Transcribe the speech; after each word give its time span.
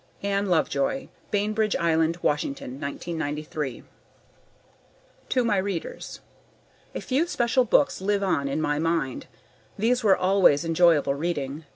Ann 0.23 0.47
Lovejoy, 0.47 1.09
Bainbridge 1.29 1.75
Island, 1.75 2.17
Washington, 2.23 2.79
1993 2.81 3.83
To 5.29 5.45
My 5.45 5.57
Readers 5.57 6.21
A 6.95 7.01
few 7.01 7.27
special 7.27 7.65
books 7.65 8.01
live 8.01 8.23
on 8.23 8.47
in 8.47 8.59
my 8.59 8.79
mind. 8.79 9.27
These 9.77 10.03
were 10.03 10.17
always 10.17 10.65
enjoyable 10.65 11.13
reading. 11.13 11.65